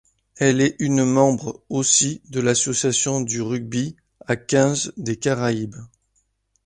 Elle 0.37 0.61
est 0.61 0.75
une 0.79 1.05
membre 1.05 1.63
aussi 1.69 2.23
de 2.29 2.39
l'association 2.39 3.21
du 3.21 3.39
rugby 3.39 3.97
à 4.25 4.35
quinze 4.35 4.91
des 4.97 5.17
Caraïbes. 5.17 5.75